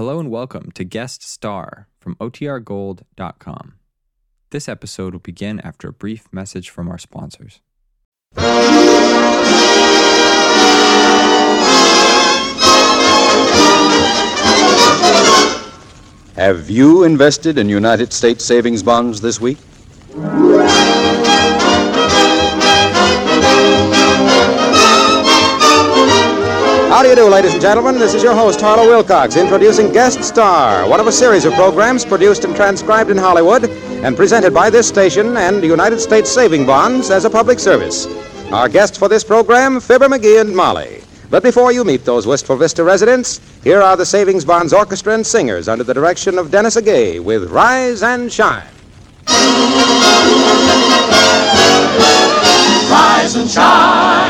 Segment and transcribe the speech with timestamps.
[0.00, 3.74] Hello and welcome to Guest Star from OTRGold.com.
[4.48, 7.60] This episode will begin after a brief message from our sponsors.
[16.34, 19.58] Have you invested in United States savings bonds this week?
[27.00, 27.98] How do you do, ladies and gentlemen?
[27.98, 32.04] This is your host, Harlow Wilcox, introducing Guest Star, one of a series of programs
[32.04, 33.70] produced and transcribed in Hollywood
[34.04, 38.04] and presented by this station and United States Saving Bonds as a public service.
[38.52, 41.00] Our guests for this program, Fibber McGee and Molly.
[41.30, 45.26] But before you meet those Wistful Vista residents, here are the Savings Bonds Orchestra and
[45.26, 48.68] singers under the direction of Dennis Agay with Rise and Shine.
[52.90, 54.29] Rise and shine.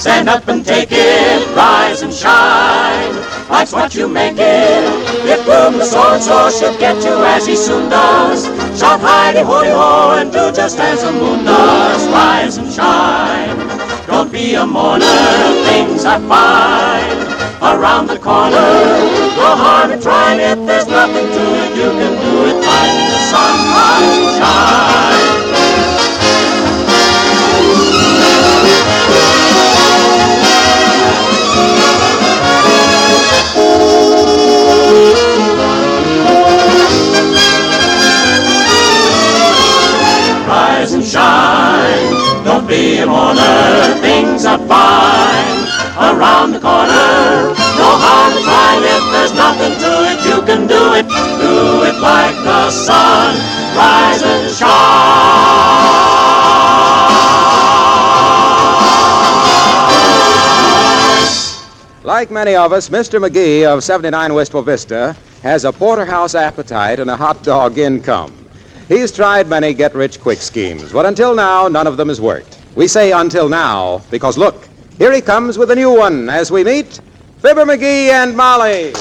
[0.00, 1.54] Stand up and take it.
[1.54, 3.14] Rise and shine.
[3.50, 4.82] Life's what you make it.
[5.28, 8.46] If room the sword so should get you as he soon does.
[8.80, 12.08] Shout heidi hoity ho and do just as the moon does.
[12.08, 13.58] Rise and shine.
[14.06, 15.04] Don't be a mourner.
[15.68, 17.20] Things are fine.
[17.60, 18.72] Around the corner.
[19.36, 20.64] No harm in trying it.
[20.64, 21.76] There's nothing to it.
[21.76, 22.64] You can do it.
[22.64, 23.56] Find the sun.
[23.76, 25.49] Rise and shine.
[62.20, 63.18] Like many of us, Mr.
[63.18, 68.46] McGee of 79 Wistful Vista has a porterhouse appetite and a hot dog income.
[68.88, 72.58] He's tried many get rich quick schemes, but until now, none of them has worked.
[72.76, 76.62] We say until now because look, here he comes with a new one as we
[76.62, 77.00] meet
[77.38, 78.92] Fibber McGee and Molly.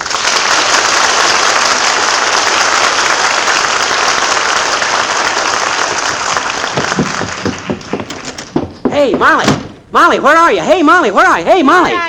[8.89, 9.45] Hey, Molly.
[9.91, 10.61] Molly, where are you?
[10.61, 11.45] Hey, Molly, where are you?
[11.45, 12.08] Hey, Molly.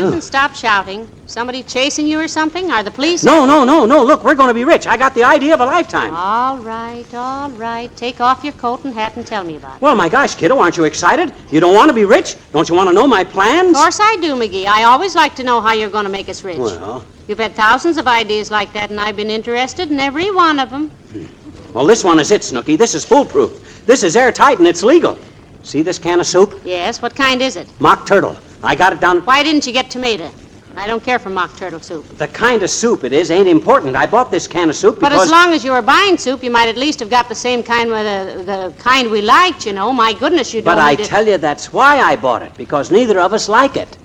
[0.00, 1.08] You can stop shouting.
[1.26, 2.70] Somebody chasing you or something?
[2.70, 3.22] Are the police?
[3.22, 4.02] No, no, no, no.
[4.04, 4.86] Look, we're going to be rich.
[4.86, 6.14] I got the idea of a lifetime.
[6.14, 7.94] All right, all right.
[7.96, 9.82] Take off your coat and hat and tell me about it.
[9.82, 11.32] Well, my gosh, kiddo, aren't you excited?
[11.50, 12.36] You don't want to be rich?
[12.52, 13.76] Don't you want to know my plans?
[13.76, 14.66] Of course I do, McGee.
[14.66, 16.58] I always like to know how you're going to make us rich.
[16.58, 20.58] Well, You've had thousands of ideas like that, and I've been interested in every one
[20.58, 20.88] of them.
[20.88, 21.72] Hmm.
[21.72, 22.74] well, this one is it, Snooky.
[22.76, 23.86] This is foolproof.
[23.86, 25.18] This is airtight and it's legal.
[25.62, 26.60] See this can of soup?
[26.64, 27.68] Yes, what kind is it?
[27.80, 28.36] Mock turtle.
[28.62, 29.20] I got it down.
[29.20, 30.30] Why didn't you get tomato?
[30.76, 32.06] I don't care for mock turtle soup.
[32.16, 33.96] The kind of soup it is ain't important.
[33.96, 35.12] I bought this can of soup because.
[35.12, 37.34] But as long as you were buying soup, you might at least have got the
[37.34, 39.92] same kind, with the, the kind we liked, you know.
[39.92, 40.76] My goodness, you don't.
[40.76, 41.04] But I it.
[41.04, 43.98] tell you, that's why I bought it, because neither of us like it.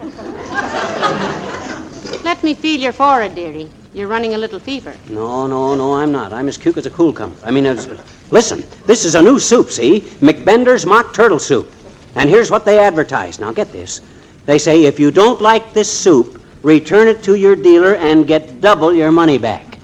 [2.24, 3.70] Let me feel your forehead, dearie.
[3.94, 4.94] You're running a little fever.
[5.08, 6.32] No, no, no, I'm not.
[6.32, 7.34] I'm as cute as a cool cum.
[7.44, 7.64] I mean,
[8.30, 10.00] listen, this is a new soup, see?
[10.20, 11.70] McBender's Mock Turtle Soup.
[12.14, 13.38] And here's what they advertise.
[13.38, 14.00] Now, get this.
[14.46, 18.60] They say if you don't like this soup, return it to your dealer and get
[18.60, 19.78] double your money back.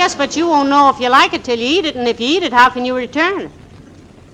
[0.00, 2.18] Yes, but you won't know if you like it till you eat it, and if
[2.18, 3.50] you eat it, how can you return it?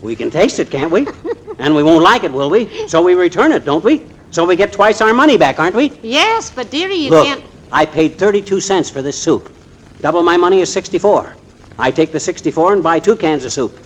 [0.01, 1.09] We can taste it, can't we?
[1.59, 2.87] and we won't like it, will we?
[2.87, 4.07] So we return it, don't we?
[4.31, 5.91] So we get twice our money back, aren't we?
[6.03, 7.43] Yes, but dearie, you Look, can't.
[7.73, 9.53] I paid 32 cents for this soup.
[10.01, 11.35] Double my money is 64.
[11.81, 13.77] I take the 64 and buy two cans of soup.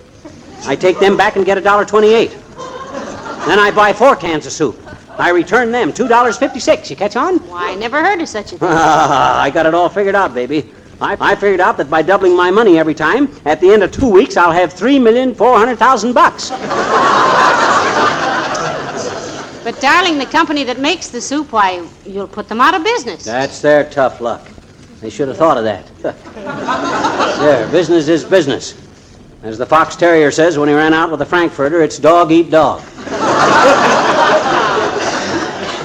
[0.67, 2.31] I take them back and get a dollar 28.
[2.31, 4.79] Then I buy four cans of soup.
[5.19, 6.91] I return them, $2.56.
[6.91, 7.39] You catch on?
[7.49, 8.69] Why, I never heard of such a thing.
[8.71, 10.73] Ah, I got it all figured out, baby.
[11.01, 13.91] I, I figured out that by doubling my money every time, at the end of
[13.91, 16.51] two weeks, I'll have three million four hundred thousand bucks.
[19.63, 23.25] But, darling, the company that makes the soup, why, you'll put them out of business.
[23.25, 24.49] That's their tough luck.
[25.01, 25.87] They should have thought of that.
[27.39, 28.80] there, business is business.
[29.43, 32.51] As the fox terrier says when he ran out with the frankfurter, it's dog eat
[32.51, 32.83] dog.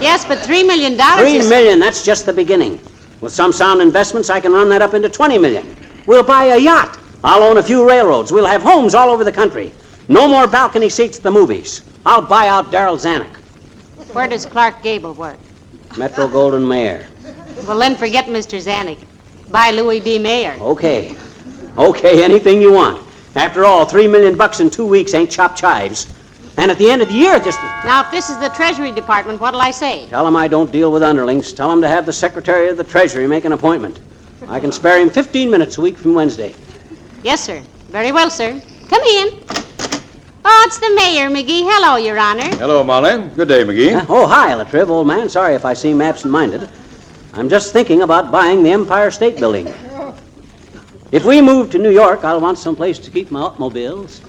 [0.01, 1.49] Yes, but $3 million Three is...
[1.49, 2.79] million, that's just the beginning.
[3.21, 5.75] With some sound investments, I can run that up into 20 million.
[6.05, 6.99] We'll buy a yacht.
[7.23, 8.31] I'll own a few railroads.
[8.31, 9.71] We'll have homes all over the country.
[10.09, 11.81] No more balcony seats at the movies.
[12.05, 13.33] I'll buy out Darryl Zanuck.
[14.13, 15.39] Where does Clark Gable work?
[15.97, 17.07] Metro-Goldwyn-Mayer.
[17.65, 18.61] Well, then forget Mr.
[18.61, 19.03] Zanuck.
[19.49, 20.19] Buy Louis B.
[20.19, 20.55] Mayer.
[20.59, 21.15] Okay.
[21.77, 23.01] Okay, anything you want.
[23.35, 26.07] After all, three million bucks in two weeks ain't chopped chives.
[26.57, 29.41] And at the end of the year, just Now, if this is the Treasury Department,
[29.41, 30.07] what'll I say?
[30.07, 31.51] tell him I don't deal with underlings.
[31.51, 33.99] Tell him to have the Secretary of the Treasury make an appointment.
[34.47, 36.55] I can spare him 15 minutes a week from Wednesday.
[37.23, 37.61] Yes, sir.
[37.89, 38.61] Very well, sir.
[38.89, 39.43] Come in.
[40.47, 41.63] Oh, it's the mayor, McGee.
[41.65, 42.55] Hello, Your Honor.
[42.55, 43.27] Hello, Molly.
[43.35, 43.93] Good day, McGee.
[43.99, 44.05] Huh?
[44.09, 45.27] Oh, hi, Latriv, old man.
[45.27, 46.69] Sorry if I seem absent-minded.
[47.33, 49.73] I'm just thinking about buying the Empire State Building.
[51.15, 54.19] If we move to New York, I'll want some place to keep my automobiles.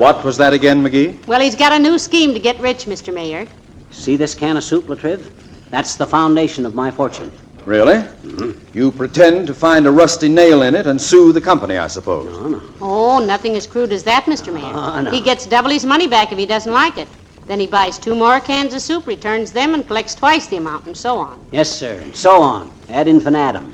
[0.00, 1.24] What was that again, McGee?
[1.28, 3.14] Well, he's got a new scheme to get rich, Mr.
[3.14, 3.46] Mayor.
[3.92, 5.30] See this can of soup, Latriv?
[5.70, 7.30] That's the foundation of my fortune.
[7.66, 7.98] Really?
[7.98, 8.76] Mm-hmm.
[8.76, 12.60] You pretend to find a rusty nail in it and sue the company, I suppose.
[12.80, 14.52] Oh, nothing as crude as that, Mr.
[14.52, 14.72] Mayor.
[14.74, 15.10] Oh, no.
[15.12, 17.06] He gets double his money back if he doesn't like it.
[17.46, 20.86] Then he buys two more cans of soup, returns them, and collects twice the amount,
[20.86, 21.44] and so on.
[21.52, 23.72] Yes, sir, and so on, ad infinitum.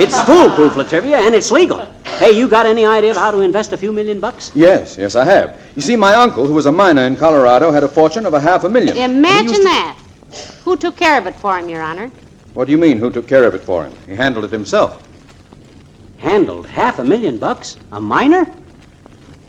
[0.00, 1.84] It's foolproof, La Trivia, and it's legal.
[2.18, 4.50] Hey, you got any idea of how to invest a few million bucks?
[4.54, 5.60] Yes, yes, I have.
[5.76, 8.40] You see, my uncle, who was a miner in Colorado, had a fortune of a
[8.40, 8.96] half a million.
[8.96, 9.98] Imagine to- that.
[10.64, 12.10] Who took care of it for him, Your Honor?
[12.54, 13.92] What do you mean, who took care of it for him?
[14.08, 15.06] He handled it himself.
[16.18, 17.76] Handled half a million bucks?
[17.92, 18.46] A miner?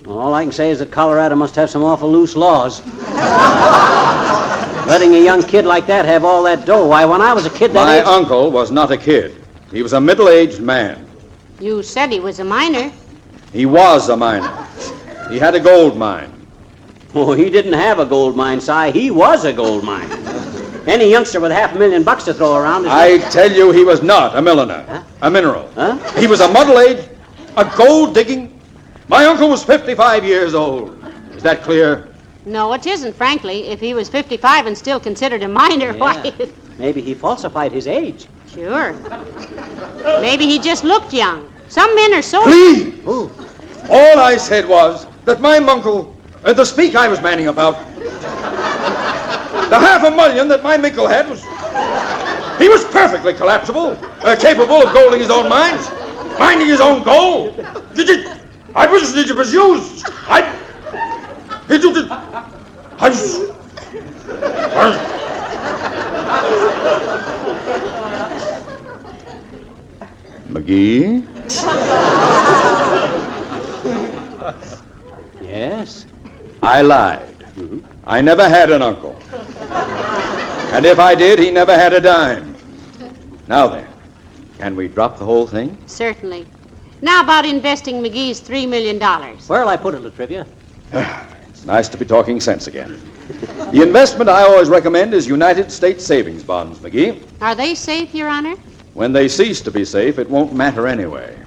[0.06, 2.86] Well, all I can say is that Colorado must have some awful loose laws.
[4.88, 6.86] Letting a young kid like that have all that dough.
[6.86, 9.36] Why, when I was a kid, that My age- uncle was not a kid.
[9.72, 11.08] He was a middle-aged man.
[11.60, 12.92] You said he was a miner.
[13.52, 14.68] He was a miner.
[15.32, 16.32] He had a gold mine.
[17.16, 18.92] Oh, he didn't have a gold mine, Si.
[18.92, 20.12] He was a gold mine.
[20.86, 22.92] Any youngster with half a million bucks to throw around is...
[22.92, 25.68] I tell you, he was not a milliner, a mineral.
[25.74, 25.98] Huh?
[26.20, 27.10] He was a muddle-aged,
[27.58, 28.55] a gold-digging.
[29.08, 30.98] My uncle was 55 years old.
[31.36, 32.08] Is that clear?
[32.46, 33.68] No, it isn't, frankly.
[33.68, 36.34] If he was 55 and still considered a minor, why...
[36.78, 38.28] Maybe he falsified his age.
[38.48, 38.94] Sure.
[40.22, 41.52] Maybe he just looked young.
[41.70, 42.44] Some men are so...
[42.44, 43.06] Please!
[43.08, 47.74] All I said was that my uncle, uh, the speak I was manning about,
[49.70, 51.42] the half a million that my Mickle had was.
[52.60, 55.90] He was perfectly collapsible, uh, capable of golding his own mines,
[56.40, 57.56] mining his own gold.
[57.94, 58.35] Did you?
[58.76, 60.06] I was did you used.
[60.28, 60.42] I.
[61.70, 61.94] Did you?
[61.94, 63.40] Did, I was.
[70.50, 71.24] McGee?
[75.42, 76.06] Yes.
[76.62, 77.46] I lied.
[78.06, 79.18] I never had an uncle.
[80.74, 82.56] And if I did, he never had a dime.
[83.48, 83.88] Now then,
[84.58, 85.78] can we drop the whole thing?
[85.86, 86.46] Certainly.
[87.02, 89.00] Now about investing McGee's $3 million.
[89.48, 90.46] Where'll I put it, La Trivia?
[91.50, 93.00] It's nice to be talking sense again.
[93.72, 97.22] The investment I always recommend is United States savings bonds, McGee.
[97.42, 98.56] Are they safe, Your Honor?
[98.94, 101.38] When they cease to be safe, it won't matter anyway.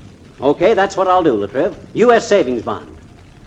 [0.40, 1.74] Okay, that's what I'll do, Latriv.
[1.94, 2.26] U.S.
[2.28, 2.94] savings bond.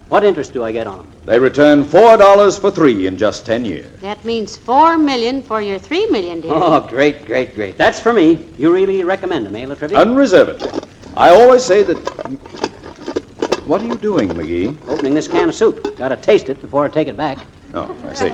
[0.10, 1.12] What interest do I get on them?
[1.24, 3.88] They return $4 for three in just 10 years.
[4.02, 6.52] That means 4 million for your 3 million, dear.
[6.54, 7.78] Oh, great, great, great.
[7.78, 8.46] That's for me.
[8.58, 10.00] You really recommend them, eh, La Trivia?
[10.00, 10.70] Unreservedly.
[11.18, 11.98] I always say that.
[13.66, 14.76] What are you doing, McGee?
[14.88, 15.96] Opening this can of soup.
[15.98, 17.40] Gotta taste it before I take it back.
[17.74, 18.34] Oh, I see.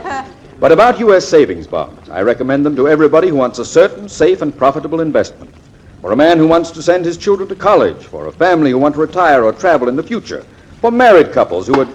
[0.59, 1.27] But about U.S.
[1.27, 5.53] savings bonds, I recommend them to everybody who wants a certain, safe, and profitable investment.
[6.01, 8.77] For a man who wants to send his children to college, for a family who
[8.79, 10.45] want to retire or travel in the future,
[10.81, 11.89] for married couples who would.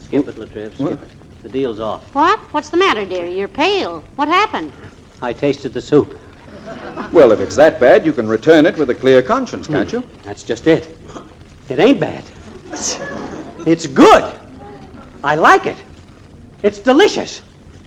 [0.00, 0.74] Skip it, Latriv.
[0.74, 0.92] Skip What?
[0.92, 0.98] it.
[1.42, 2.14] The deal's off.
[2.14, 2.38] What?
[2.52, 3.26] What's the matter, dear?
[3.26, 4.00] You're pale.
[4.16, 4.72] What happened?
[5.22, 6.18] I tasted the soup.
[7.12, 9.96] Well, if it's that bad, you can return it with a clear conscience, can't hmm.
[9.96, 10.08] you?
[10.22, 10.96] That's just it.
[11.68, 12.24] It ain't bad.
[13.66, 14.38] It's good.
[15.22, 15.76] I like it.
[16.62, 17.42] It's delicious.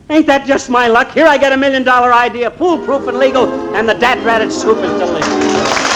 [0.09, 1.11] Ain't that just my luck?
[1.11, 4.77] Here I get a million dollar idea, foolproof and legal, and the dat ratted soup
[4.77, 5.95] is delicious.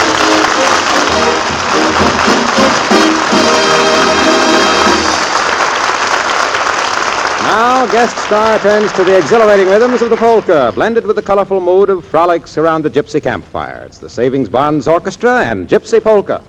[7.42, 11.60] Now, guest star turns to the exhilarating rhythms of the polka, blended with the colorful
[11.60, 13.84] mood of frolics around the gypsy campfire.
[13.86, 16.44] It's the Savings Bonds Orchestra and Gypsy Polka.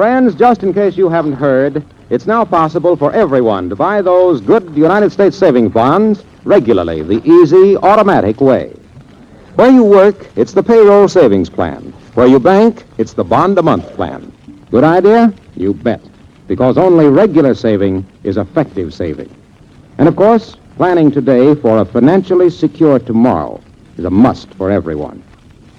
[0.00, 4.40] Friends, just in case you haven't heard, it's now possible for everyone to buy those
[4.40, 8.70] good United States savings bonds regularly, the easy, automatic way.
[9.56, 11.92] Where you work, it's the payroll savings plan.
[12.14, 14.32] Where you bank, it's the bond a month plan.
[14.70, 15.34] Good idea?
[15.54, 16.00] You bet.
[16.46, 19.28] Because only regular saving is effective saving.
[19.98, 23.60] And of course, planning today for a financially secure tomorrow
[23.98, 25.22] is a must for everyone.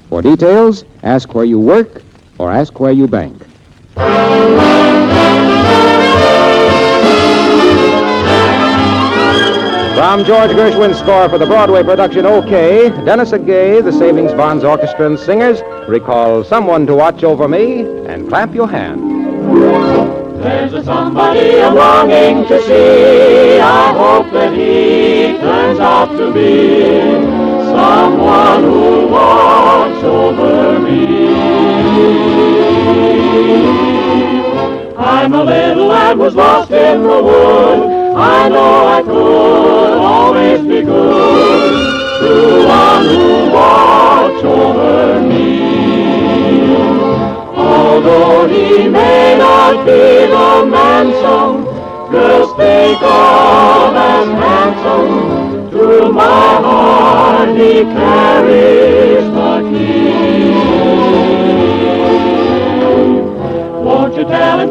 [0.09, 2.03] For details, ask where you work
[2.37, 3.47] or ask where you bank.
[9.95, 15.05] From George Gershwin's score for the Broadway production OK, Dennis Agay, the Savings Bonds Orchestra
[15.05, 19.01] and Singers recall Someone to Watch Over Me and clap your hands.
[20.43, 23.59] There's a somebody I'm longing to see.
[23.59, 27.40] I hope that he turns out to be
[36.11, 38.15] lad was lost in the wood.
[38.15, 41.71] I know I could always be good
[42.19, 46.75] to one who watch over me.
[47.55, 51.63] Although he may not be the man some
[52.11, 56.23] girls think of as handsome, to my
[56.65, 58.80] heart he carries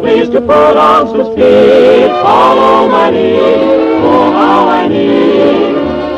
[0.01, 2.11] please to put on some speed?
[2.23, 5.77] Follow my lead, oh how I need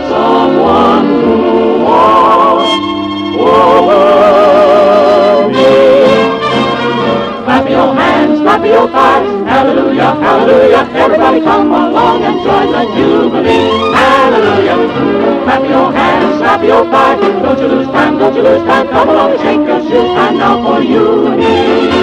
[0.09, 1.35] someone to
[1.83, 2.73] watch
[3.43, 4.39] over
[5.51, 5.75] me.
[7.45, 10.89] Clap your hands, clap your thighs, hallelujah, hallelujah.
[10.95, 14.79] Everybody come along and join the jubilee, hallelujah.
[15.45, 18.89] Clap your hands, clap your thighs, don't you lose time, don't you lose time.
[18.89, 22.01] Come along shake your shoes, time now for you and me.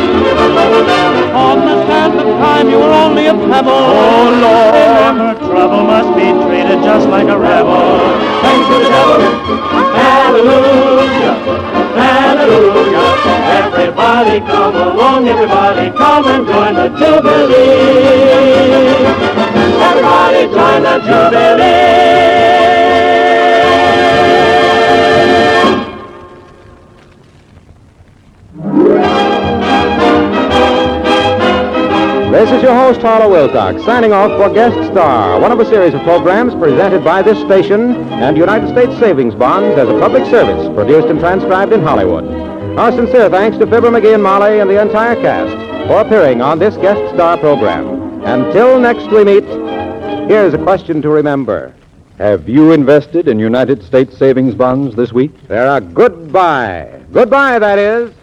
[0.69, 3.71] On the sand of time, you were only a pebble.
[3.73, 4.73] Oh, Lord.
[4.75, 7.99] Remember, trouble must be treated just like a rebel.
[8.43, 9.21] Thanks to the devil.
[9.97, 11.35] Hallelujah.
[11.97, 13.07] Hallelujah.
[13.59, 18.29] Everybody come along, everybody come and join the Jubilee.
[19.88, 21.58] Everybody join the Jubilee.
[33.01, 37.21] Host, Wilcox, signing off for Guest Star, one of a series of programs presented by
[37.21, 41.81] this station and United States Savings Bonds as a public service, produced and transcribed in
[41.81, 42.25] Hollywood.
[42.77, 46.59] Our sincere thanks to Fibber McGee and Molly and the entire cast for appearing on
[46.59, 48.21] this Guest Star program.
[48.23, 49.45] Until next we meet,
[50.29, 51.73] here's a question to remember.
[52.17, 55.31] Have you invested in United States savings bonds this week?
[55.47, 57.01] They're a goodbye.
[57.13, 58.13] Goodbye, that is.